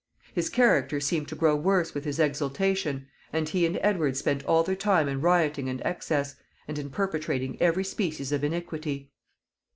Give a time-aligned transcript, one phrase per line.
[0.33, 4.63] His character seemed to grow worse with his exaltation, and he and Edward spent all
[4.63, 9.11] their time in rioting and excess, and in perpetrating every species of iniquity.